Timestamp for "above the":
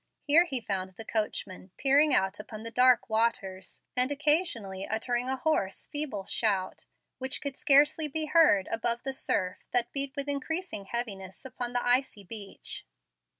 8.71-9.13